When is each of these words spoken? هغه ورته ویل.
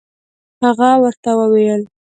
هغه 0.63 0.89
ورته 1.01 1.31
ویل. 1.51 1.81